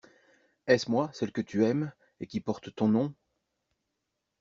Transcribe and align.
Est-ce 0.65 0.89
moi, 0.89 1.11
celle 1.13 1.31
que 1.31 1.41
tu 1.43 1.63
aimes 1.63 1.93
et 2.21 2.25
qui 2.25 2.39
porte 2.41 2.73
ton 2.73 2.87
nom? 2.87 3.13